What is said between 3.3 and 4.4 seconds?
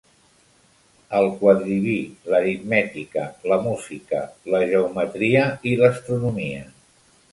la música,